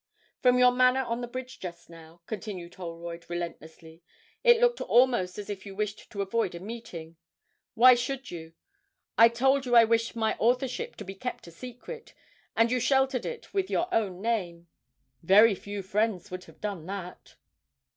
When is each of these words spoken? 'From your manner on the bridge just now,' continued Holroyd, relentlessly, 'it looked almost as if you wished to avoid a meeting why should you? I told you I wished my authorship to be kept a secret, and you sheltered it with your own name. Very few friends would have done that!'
'From 0.41 0.57
your 0.57 0.71
manner 0.71 1.03
on 1.03 1.21
the 1.21 1.27
bridge 1.27 1.59
just 1.59 1.87
now,' 1.87 2.21
continued 2.25 2.73
Holroyd, 2.73 3.23
relentlessly, 3.29 4.01
'it 4.43 4.59
looked 4.59 4.81
almost 4.81 5.37
as 5.37 5.47
if 5.47 5.63
you 5.63 5.75
wished 5.75 6.09
to 6.09 6.23
avoid 6.23 6.55
a 6.55 6.59
meeting 6.59 7.17
why 7.75 7.93
should 7.93 8.31
you? 8.31 8.53
I 9.15 9.29
told 9.29 9.67
you 9.67 9.75
I 9.75 9.83
wished 9.83 10.15
my 10.15 10.35
authorship 10.39 10.95
to 10.95 11.05
be 11.05 11.13
kept 11.13 11.45
a 11.45 11.51
secret, 11.51 12.15
and 12.55 12.71
you 12.71 12.79
sheltered 12.79 13.27
it 13.27 13.53
with 13.53 13.69
your 13.69 13.93
own 13.93 14.21
name. 14.23 14.69
Very 15.21 15.53
few 15.53 15.83
friends 15.83 16.31
would 16.31 16.45
have 16.45 16.59
done 16.59 16.87
that!' 16.87 17.35